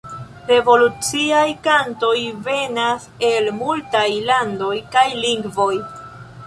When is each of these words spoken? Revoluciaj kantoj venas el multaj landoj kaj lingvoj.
Revoluciaj 0.51 1.43
kantoj 1.67 2.15
venas 2.49 3.07
el 3.31 3.53
multaj 3.61 4.07
landoj 4.33 4.73
kaj 4.97 5.07
lingvoj. 5.25 5.75